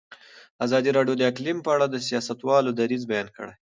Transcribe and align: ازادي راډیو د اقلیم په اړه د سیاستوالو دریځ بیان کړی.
ازادي 0.65 0.89
راډیو 0.97 1.15
د 1.17 1.21
اقلیم 1.31 1.57
په 1.63 1.69
اړه 1.75 1.85
د 1.89 1.95
سیاستوالو 2.07 2.75
دریځ 2.79 3.03
بیان 3.11 3.27
کړی. 3.35 3.53